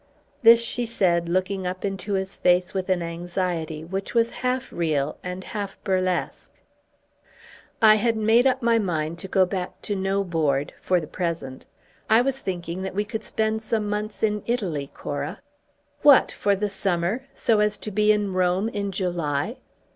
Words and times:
This 0.41 0.59
she 0.59 0.87
said 0.87 1.29
looking 1.29 1.67
up 1.67 1.85
into 1.85 2.13
his 2.13 2.35
face 2.35 2.73
with 2.73 2.89
an 2.89 3.03
anxiety 3.03 3.83
which 3.83 4.15
was 4.15 4.31
half 4.41 4.71
real 4.71 5.19
and 5.23 5.43
half 5.43 5.77
burlesque. 5.83 6.49
"I 7.83 7.97
had 8.01 8.17
made 8.17 8.47
up 8.47 8.63
my 8.63 8.79
mind 8.79 9.19
to 9.19 9.27
go 9.27 9.45
back 9.45 9.79
to 9.83 9.95
no 9.95 10.23
Board, 10.23 10.73
for 10.81 10.99
the 10.99 11.05
present. 11.05 11.67
I 12.09 12.21
was 12.21 12.39
thinking 12.39 12.81
that 12.81 12.95
we 12.95 13.05
could 13.05 13.23
spend 13.23 13.61
some 13.61 13.87
months 13.87 14.23
in 14.23 14.41
Italy, 14.47 14.89
Cora." 14.91 15.39
"What; 16.01 16.31
for 16.31 16.55
the 16.55 16.67
summer; 16.69 17.25
so 17.35 17.59
as 17.59 17.77
to 17.77 17.91
be 17.91 18.11
in 18.11 18.33
Rome 18.33 18.69
in 18.69 18.91
July! 18.91 19.57